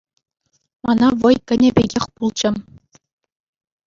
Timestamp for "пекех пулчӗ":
1.75-2.49